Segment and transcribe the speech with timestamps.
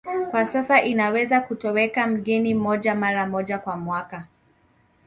[0.31, 4.27] Kwa sasa inaweza kutoweka mgeni mmoja mara moja kwa mwaka